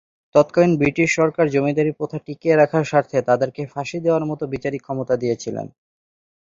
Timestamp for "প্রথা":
1.99-2.17